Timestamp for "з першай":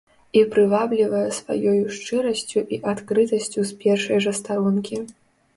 3.73-4.17